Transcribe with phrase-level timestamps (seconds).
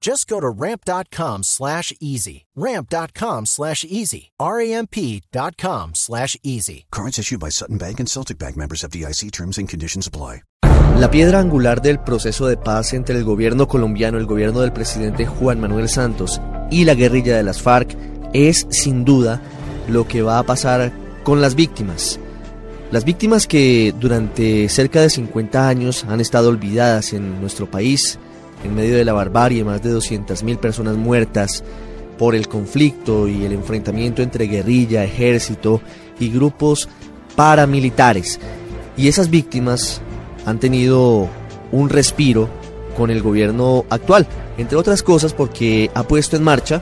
[0.00, 2.46] Just go to ramp.com slash easy.
[2.56, 4.30] Ramp.com slash easy.
[4.38, 6.86] R-A-M-P.com slash easy.
[6.90, 10.42] Cards issued by Sutton Bank and Celtic Bank members of DIC terms and conditions apply.
[10.98, 15.26] La piedra angular del proceso de paz entre el gobierno colombiano, el gobierno del presidente
[15.26, 16.40] Juan Manuel Santos
[16.72, 17.96] y la guerrilla de las FARC
[18.32, 19.40] es sin duda
[19.88, 22.18] lo que va a pasar con las víctimas.
[22.90, 28.18] Las víctimas que durante cerca de 50 años han estado olvidadas en nuestro país,
[28.64, 31.62] en medio de la barbarie, más de 200.000 personas muertas
[32.18, 35.80] por el conflicto y el enfrentamiento entre guerrilla, ejército
[36.18, 36.88] y grupos
[37.36, 38.40] paramilitares.
[38.96, 40.00] Y esas víctimas
[40.44, 41.28] han tenido
[41.70, 42.48] un respiro
[42.96, 44.26] con el gobierno actual,
[44.58, 46.80] entre otras cosas porque ha puesto en marcha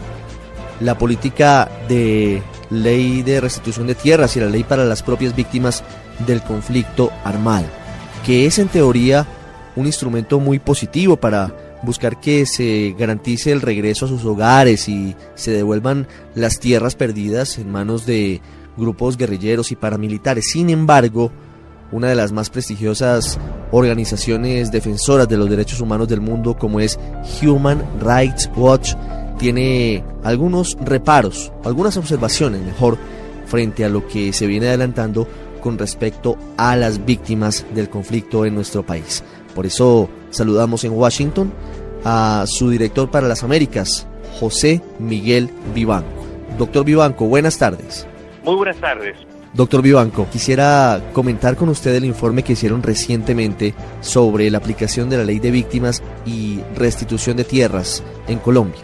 [0.81, 5.85] la política de ley de restitución de tierras y la ley para las propias víctimas
[6.27, 7.67] del conflicto armado,
[8.25, 9.27] que es en teoría
[9.77, 11.53] un instrumento muy positivo para
[11.87, 17.57] buscar que se garantice el regreso a sus hogares y se devuelvan las tierras perdidas
[17.57, 18.43] en manos de
[18.77, 20.51] grupos guerrilleros y paramilitares.
[20.53, 21.33] Sin embargo,
[21.93, 23.39] una de las más prestigiosas
[23.71, 26.99] organizaciones defensoras de los derechos humanos del mundo como es
[27.43, 28.95] Human Rights Watch
[29.39, 32.99] tiene algunos reparos, algunas observaciones mejor
[33.47, 35.29] frente a lo que se viene adelantando
[35.61, 39.23] con respecto a las víctimas del conflicto en nuestro país.
[39.57, 41.51] Por eso saludamos en Washington
[42.05, 44.07] a su director para las Américas,
[44.39, 46.27] José Miguel Vivanco.
[46.59, 48.07] Doctor Vivanco, buenas tardes.
[48.45, 49.17] Muy buenas tardes.
[49.55, 55.17] Doctor Vivanco, quisiera comentar con usted el informe que hicieron recientemente sobre la aplicación de
[55.17, 58.83] la ley de víctimas y restitución de tierras en Colombia.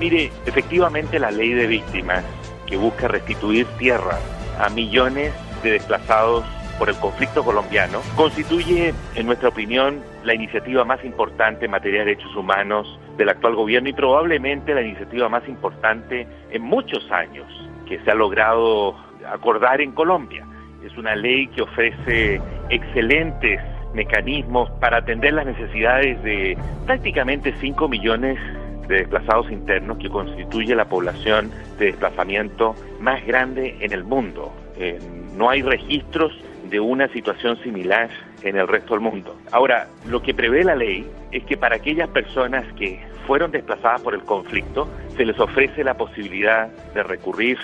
[0.00, 2.24] Mire, efectivamente la ley de víctimas
[2.66, 4.20] que busca restituir tierras
[4.58, 6.44] a millones de desplazados
[6.78, 12.06] por el conflicto colombiano, constituye, en nuestra opinión, la iniciativa más importante en materia de
[12.06, 17.46] derechos humanos del actual gobierno y probablemente la iniciativa más importante en muchos años
[17.86, 18.94] que se ha logrado
[19.26, 20.46] acordar en Colombia.
[20.84, 22.40] Es una ley que ofrece
[22.70, 23.60] excelentes
[23.94, 26.56] mecanismos para atender las necesidades de
[26.86, 28.38] prácticamente 5 millones
[28.86, 34.52] de desplazados internos que constituye la población de desplazamiento más grande en el mundo.
[34.76, 34.98] Eh,
[35.36, 36.32] no hay registros
[36.64, 38.10] de una situación similar
[38.42, 39.36] en el resto del mundo.
[39.52, 44.14] Ahora, lo que prevé la ley es que para aquellas personas que fueron desplazadas por
[44.14, 47.58] el conflicto, se les ofrece la posibilidad de recurrir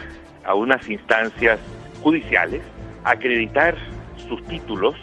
[0.44, 1.58] a unas instancias
[2.02, 2.62] judiciales,
[3.04, 3.76] acreditar
[4.28, 4.94] sus títulos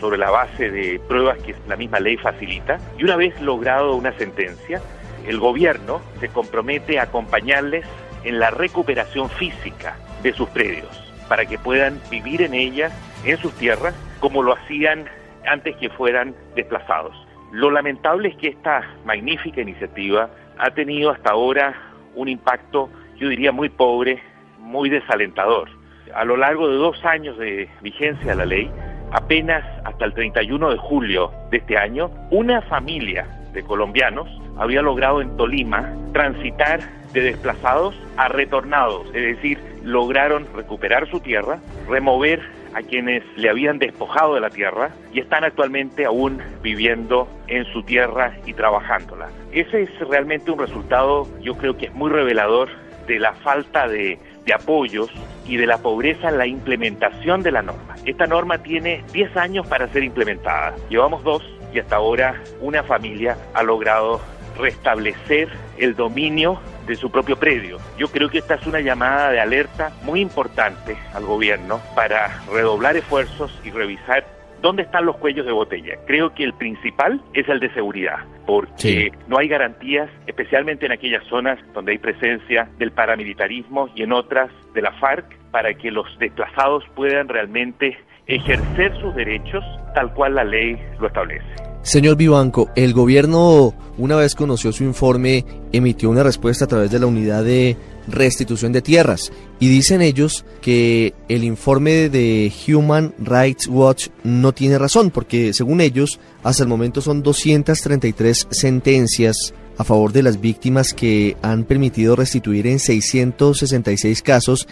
[0.00, 4.12] sobre la base de pruebas que la misma ley facilita, y una vez logrado una
[4.18, 4.82] sentencia,
[5.26, 7.86] el gobierno se compromete a acompañarles
[8.24, 12.92] en la recuperación física de sus predios para que puedan vivir en ellas,
[13.24, 15.06] en sus tierras, como lo hacían
[15.46, 17.14] antes que fueran desplazados.
[17.52, 21.74] Lo lamentable es que esta magnífica iniciativa ha tenido hasta ahora
[22.14, 24.22] un impacto, yo diría, muy pobre,
[24.58, 25.68] muy desalentador.
[26.14, 28.70] A lo largo de dos años de vigencia de la ley,
[29.12, 35.20] apenas hasta el 31 de julio de este año, una familia de colombianos había logrado
[35.20, 36.80] en Tolima transitar
[37.12, 42.40] de desplazados a retornados, es decir, lograron recuperar su tierra, remover
[42.74, 47.82] a quienes le habían despojado de la tierra y están actualmente aún viviendo en su
[47.84, 49.28] tierra y trabajándola.
[49.52, 52.68] Ese es realmente un resultado, yo creo que es muy revelador
[53.06, 55.10] de la falta de, de apoyos
[55.46, 57.94] y de la pobreza en la implementación de la norma.
[58.04, 60.74] Esta norma tiene 10 años para ser implementada.
[60.88, 61.42] Llevamos dos
[61.72, 64.20] y hasta ahora una familia ha logrado
[64.58, 65.48] restablecer
[65.78, 67.78] el dominio de su propio predio.
[67.98, 72.96] Yo creo que esta es una llamada de alerta muy importante al gobierno para redoblar
[72.96, 74.26] esfuerzos y revisar
[74.60, 75.98] dónde están los cuellos de botella.
[76.06, 81.22] Creo que el principal es el de seguridad, porque no hay garantías, especialmente en aquellas
[81.24, 86.06] zonas donde hay presencia del paramilitarismo y en otras de la FARC, para que los
[86.18, 89.62] desplazados puedan realmente ejercer sus derechos
[89.94, 91.44] tal cual la ley lo establece.
[91.82, 96.98] Señor Vivanco, el gobierno, una vez conoció su informe, emitió una respuesta a través de
[96.98, 97.76] la unidad de
[98.08, 104.78] restitución de tierras y dicen ellos que el informe de Human Rights Watch no tiene
[104.78, 110.94] razón porque según ellos hasta el momento son 233 sentencias a favor de las víctimas
[110.94, 114.68] que han permitido restituir en 666 casos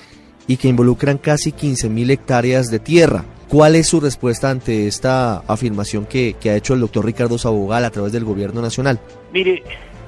[0.47, 3.25] y que involucran casi 15.000 hectáreas de tierra.
[3.53, 7.91] ¿Cuál es su respuesta ante esta afirmación que, ha hecho el doctor Ricardo Sabogal a
[7.91, 8.99] través del gobierno nacional?
[9.31, 9.63] Mire,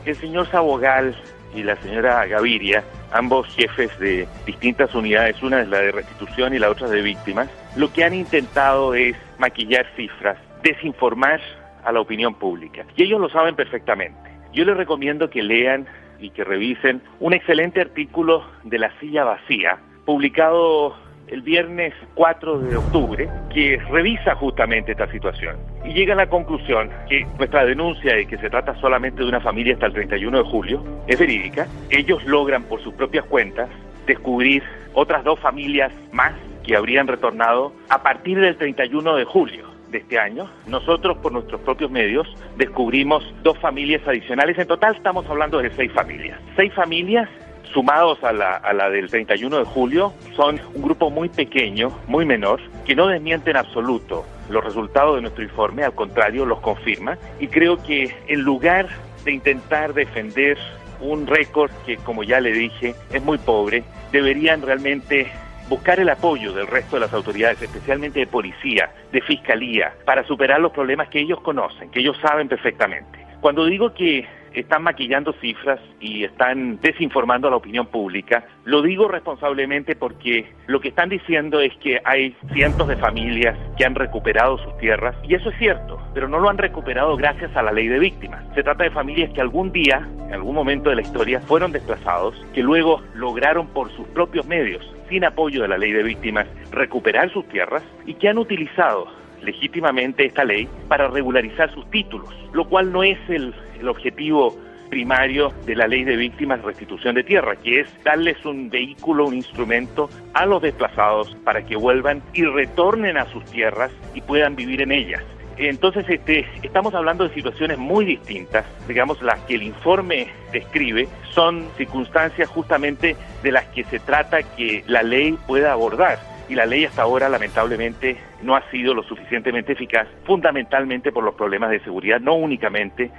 [0.06, 1.14] el señor Sabogal
[1.54, 2.82] y la señora Gaviria,
[3.12, 7.50] ambos jefes de distintas unidades, una es la de restitución y la otra de víctimas,
[7.76, 11.38] lo que han intentado es maquillar cifras, desinformar
[11.84, 12.86] a la opinión pública.
[12.96, 14.30] Y ellos lo saben perfectamente.
[14.54, 15.86] Yo les recomiendo que lean
[16.18, 20.96] y que revisen un excelente artículo de La Silla Vacía, publicado
[21.28, 26.90] el viernes 4 de octubre, que revisa justamente esta situación y llega a la conclusión
[27.08, 30.44] que nuestra denuncia de que se trata solamente de una familia hasta el 31 de
[30.44, 31.66] julio es verídica.
[31.90, 33.68] Ellos logran por sus propias cuentas
[34.06, 34.62] descubrir
[34.94, 36.32] otras dos familias más
[36.62, 40.48] que habrían retornado a partir del 31 de julio de este año.
[40.66, 44.58] Nosotros por nuestros propios medios descubrimos dos familias adicionales.
[44.58, 46.40] En total estamos hablando de seis familias.
[46.56, 47.28] Seis familias
[47.72, 52.94] sumados a la, del 31 de julio, son un grupo muy pequeño, muy menor, que
[52.94, 57.18] no desmiente en absoluto los resultados de nuestro informe, al contrario, los confirma.
[57.40, 58.88] Y creo que en lugar
[59.24, 60.58] de intentar defender
[61.00, 65.30] un récord que, como ya le dije, es muy pobre, deberían realmente
[65.68, 70.60] buscar el apoyo del resto de las autoridades, especialmente de policía, de fiscalía, para superar
[70.60, 73.24] los problemas que ellos conocen, que ellos saben perfectamente.
[73.40, 78.44] Cuando digo que están maquillando cifras y están desinformando a la opinión pública.
[78.64, 83.84] Lo digo responsablemente porque lo que están diciendo es que hay cientos de familias que
[83.84, 87.62] han recuperado sus tierras y eso es cierto, pero no lo han recuperado gracias a
[87.62, 88.44] la ley de víctimas.
[88.54, 92.34] Se trata de familias que algún día, en algún momento de la historia, fueron desplazados,
[92.54, 97.30] que luego lograron por sus propios medios, sin apoyo de la ley de víctimas, recuperar
[97.32, 102.92] sus tierras y que han utilizado legítimamente esta ley para regularizar sus títulos, lo cual
[102.92, 103.54] no es el,
[103.88, 104.56] objetivo
[104.88, 109.26] primario de la ley de víctimas de restitución de tierra, que es darles un vehículo,
[109.26, 114.56] un instrumento a los desplazados para que vuelvan y retornen a sus tierras y puedan
[114.56, 115.22] vivir en ellas.
[115.58, 121.66] Entonces, este, estamos hablando de situaciones muy distintas, digamos, las que el informe describe son
[121.76, 126.84] circunstancias justamente de las que se trata que la ley pueda abordar y la ley
[126.84, 132.20] hasta ahora lamentablemente no ha sido lo suficientemente eficaz, fundamentalmente por los problemas de seguridad,
[132.20, 133.10] no únicamente,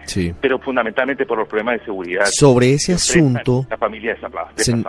[0.42, 2.25] pero fundamentalmente por los problemas de seguridad.
[2.25, 4.16] Sobre ese asunto, la familia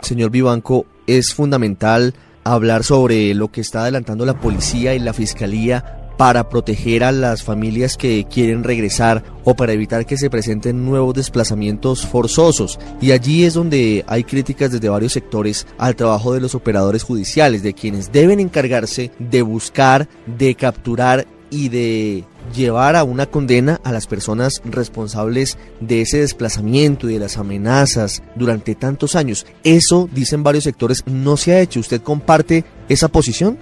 [0.02, 6.05] señor Vivanco, es fundamental hablar sobre lo que está adelantando la policía y la fiscalía
[6.16, 11.14] para proteger a las familias que quieren regresar o para evitar que se presenten nuevos
[11.14, 12.78] desplazamientos forzosos.
[13.00, 17.62] Y allí es donde hay críticas desde varios sectores al trabajo de los operadores judiciales,
[17.62, 22.24] de quienes deben encargarse de buscar, de capturar y de
[22.54, 28.22] llevar a una condena a las personas responsables de ese desplazamiento y de las amenazas
[28.34, 29.46] durante tantos años.
[29.62, 31.80] Eso, dicen varios sectores, no se ha hecho.
[31.80, 33.58] ¿Usted comparte esa posición?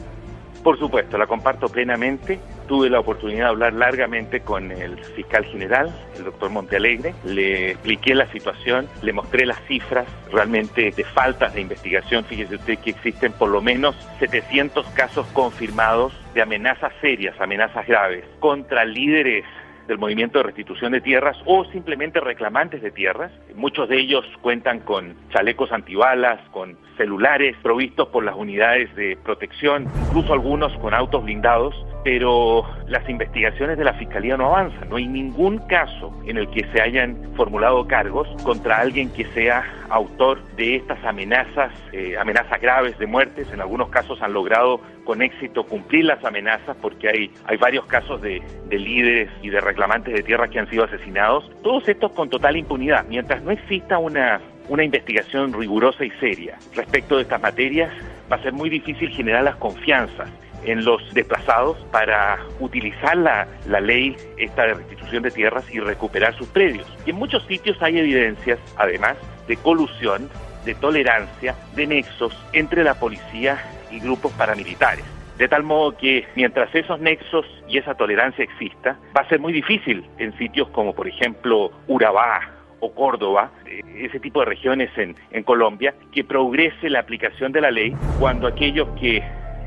[0.65, 2.41] Por supuesto, la comparto plenamente.
[2.67, 7.15] Tuve la oportunidad de hablar largamente con el fiscal general, el doctor Montealegre.
[7.23, 12.25] Le expliqué la situación, le mostré las cifras realmente de faltas de investigación.
[12.25, 18.25] Fíjese usted que existen por lo menos 700 casos confirmados de amenazas serias, amenazas graves
[18.41, 19.45] contra líderes
[19.87, 23.33] del movimiento de restitución de tierras o simplemente reclamantes de tierras.
[23.55, 29.89] Muchos de ellos cuentan con chalecos antibalas, con celulares provistos por las unidades de protección,
[30.09, 34.91] incluso algunos con autos blindados, pero las investigaciones de la Fiscalía no avanzan.
[34.91, 39.65] No hay ningún caso en el que se hayan formulado cargos contra alguien que sea
[39.89, 43.51] autor de estas amenazas, eh, amenazas graves de muertes.
[43.53, 48.21] En algunos casos han logrado con éxito cumplir las amenazas porque hay, hay varios casos
[48.21, 51.51] de, de líderes y de reclamantes de tierra que han sido asesinados.
[51.63, 53.07] Todos estos con total impunidad.
[53.09, 57.93] Mientras no exista una una investigación rigurosa y seria respecto de estas materias,
[58.33, 60.31] va a ser muy difícil generar las confianzas
[60.65, 66.35] en los desplazados para utilizar la, la, ley esta de restitución de tierras y recuperar
[66.37, 66.87] sus predios.
[67.07, 69.17] Y en muchos sitios hay evidencias, además,
[69.47, 70.29] de colusión,
[70.65, 75.05] de tolerancia, de nexos entre la policía y grupos paramilitares.
[75.39, 79.53] De tal modo que mientras esos nexos y esa tolerancia exista, va a ser muy
[79.53, 82.55] difícil en sitios como por ejemplo Urabá,
[82.85, 87.63] o Córdoba, eh, ese tipo de regiones en, en Colombia, que progrese la aplicación de
[87.63, 89.23] la ley cuando aquellos que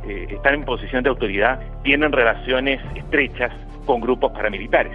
[0.08, 3.52] eh, están en posición de autoridad tienen relaciones estrechas
[3.86, 4.94] con grupos paramilitares.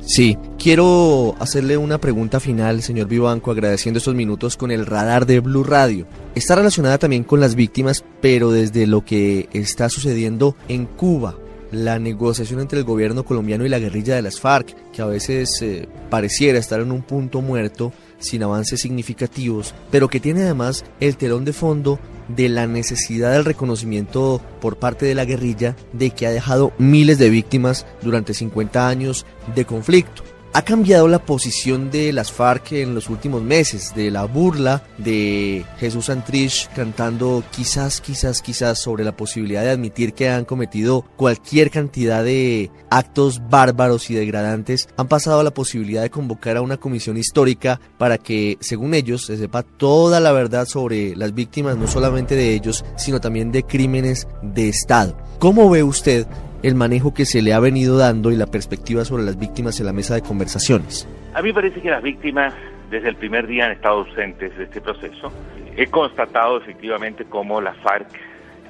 [0.00, 5.40] Sí, quiero hacerle una pregunta final, señor Vivanco, agradeciendo estos minutos con el radar de
[5.40, 6.06] Blue Radio.
[6.34, 11.34] Está relacionada también con las víctimas, pero desde lo que está sucediendo en Cuba,
[11.72, 15.60] la negociación entre el gobierno colombiano y la guerrilla de las FARC, que a veces
[15.62, 21.16] eh, pareciera estar en un punto muerto, sin avances significativos, pero que tiene además el
[21.16, 26.26] telón de fondo de la necesidad del reconocimiento por parte de la guerrilla de que
[26.26, 30.22] ha dejado miles de víctimas durante 50 años de conflicto.
[30.54, 35.64] Ha cambiado la posición de las FARC en los últimos meses, de la burla de
[35.78, 41.70] Jesús Santrich cantando quizás, quizás, quizás sobre la posibilidad de admitir que han cometido cualquier
[41.70, 46.78] cantidad de actos bárbaros y degradantes, han pasado a la posibilidad de convocar a una
[46.78, 51.86] comisión histórica para que, según ellos, se sepa toda la verdad sobre las víctimas, no
[51.86, 55.16] solamente de ellos, sino también de crímenes de Estado.
[55.38, 56.26] ¿Cómo ve usted
[56.62, 59.86] el manejo que se le ha venido dando y la perspectiva sobre las víctimas en
[59.86, 61.08] la mesa de conversaciones?
[61.34, 62.54] A mí parece que las víctimas
[62.90, 65.32] desde el primer día han estado ausentes de este proceso.
[65.76, 68.08] He constatado efectivamente cómo las FARC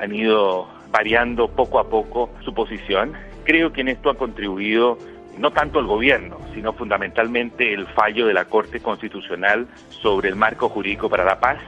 [0.00, 3.12] han ido variando poco a poco su posición.
[3.44, 4.98] Creo que en esto ha contribuido
[5.38, 9.66] no tanto el gobierno, sino fundamentalmente el fallo de la Corte Constitucional
[10.02, 11.58] sobre el marco jurídico para la paz,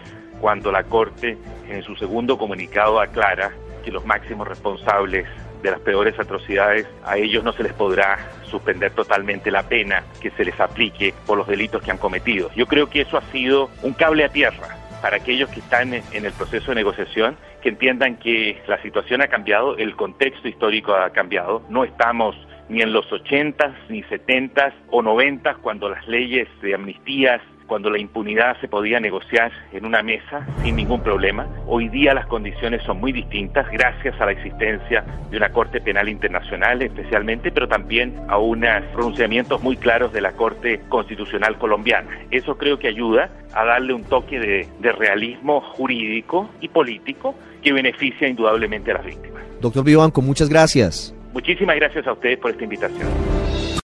[0.41, 3.53] cuando la Corte en su segundo comunicado aclara
[3.85, 5.27] que los máximos responsables
[5.63, 10.31] de las peores atrocidades, a ellos no se les podrá suspender totalmente la pena que
[10.33, 12.51] se les aplique por los delitos que han cometido.
[12.55, 16.25] Yo creo que eso ha sido un cable a tierra para aquellos que están en
[16.25, 21.11] el proceso de negociación, que entiendan que la situación ha cambiado, el contexto histórico ha
[21.11, 22.37] cambiado, no estamos
[22.69, 27.41] ni en los 80 ni 70 o 90 cuando las leyes de amnistías
[27.71, 31.47] cuando la impunidad se podía negociar en una mesa sin ningún problema.
[31.69, 36.09] Hoy día las condiciones son muy distintas gracias a la existencia de una Corte Penal
[36.09, 42.11] Internacional especialmente, pero también a unos pronunciamientos muy claros de la Corte Constitucional Colombiana.
[42.33, 47.73] Eso creo que ayuda a darle un toque de, de realismo jurídico y político que
[47.73, 49.45] beneficia indudablemente a las víctimas.
[49.61, 51.15] Doctor Vivanco, muchas gracias.
[51.33, 53.09] Muchísimas gracias a ustedes por esta invitación.